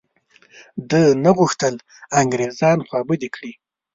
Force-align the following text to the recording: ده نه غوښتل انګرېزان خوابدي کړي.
ده 0.89 1.01
نه 1.23 1.31
غوښتل 1.37 1.75
انګرېزان 2.19 2.77
خوابدي 2.87 3.29
کړي. 3.35 3.51